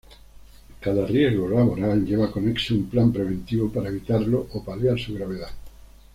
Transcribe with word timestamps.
Cada 0.83 1.03
riesgo 1.05 1.47
laboral 1.47 2.01
lleva 2.07 2.31
conexo 2.31 2.73
un 2.73 2.89
plan 2.89 3.11
preventivo 3.13 3.69
para 3.71 3.89
evitarlo 3.89 4.47
o 4.51 4.63
paliar 4.63 4.97
su 4.99 5.13
gravedad. 5.13 5.51